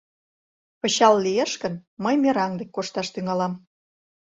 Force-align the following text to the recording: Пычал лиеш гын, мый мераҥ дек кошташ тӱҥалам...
Пычал 0.81 1.15
лиеш 1.25 1.51
гын, 1.61 1.73
мый 2.03 2.15
мераҥ 2.21 2.51
дек 2.59 2.69
кошташ 2.75 3.07
тӱҥалам... 3.13 3.53